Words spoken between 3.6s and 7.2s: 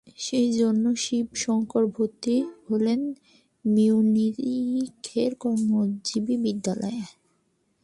মিউনিখের কর্মজীবী বিদ্যালয়ে।